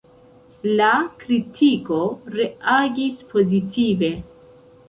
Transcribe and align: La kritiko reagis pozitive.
La 0.79 0.87
kritiko 1.25 1.99
reagis 2.39 3.23
pozitive. 3.35 4.11